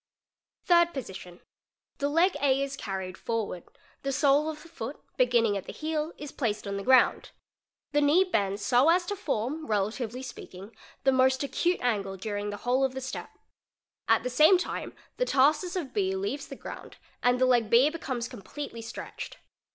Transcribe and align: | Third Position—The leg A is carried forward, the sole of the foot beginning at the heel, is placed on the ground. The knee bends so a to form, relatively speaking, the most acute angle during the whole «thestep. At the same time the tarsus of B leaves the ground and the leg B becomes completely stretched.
| 0.35 0.63
Third 0.65 0.95
Position—The 0.95 2.09
leg 2.09 2.35
A 2.41 2.59
is 2.59 2.75
carried 2.75 3.19
forward, 3.19 3.65
the 4.01 4.11
sole 4.11 4.49
of 4.49 4.63
the 4.63 4.67
foot 4.67 4.99
beginning 5.15 5.55
at 5.55 5.65
the 5.67 5.71
heel, 5.71 6.11
is 6.17 6.31
placed 6.31 6.65
on 6.65 6.75
the 6.77 6.81
ground. 6.83 7.29
The 7.91 8.01
knee 8.01 8.23
bends 8.23 8.65
so 8.65 8.89
a 8.89 8.99
to 8.99 9.15
form, 9.15 9.67
relatively 9.67 10.23
speaking, 10.23 10.75
the 11.03 11.11
most 11.11 11.43
acute 11.43 11.81
angle 11.81 12.17
during 12.17 12.49
the 12.49 12.57
whole 12.65 12.83
«thestep. 12.89 13.29
At 14.07 14.23
the 14.23 14.31
same 14.31 14.57
time 14.57 14.95
the 15.17 15.25
tarsus 15.25 15.75
of 15.75 15.93
B 15.93 16.15
leaves 16.15 16.47
the 16.47 16.55
ground 16.55 16.97
and 17.21 17.39
the 17.39 17.45
leg 17.45 17.69
B 17.69 17.91
becomes 17.91 18.27
completely 18.27 18.81
stretched. 18.81 19.37